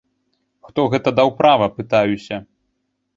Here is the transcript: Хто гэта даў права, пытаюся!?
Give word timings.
Хто 0.69 0.85
гэта 0.93 1.13
даў 1.19 1.29
права, 1.41 1.67
пытаюся!? 1.77 2.35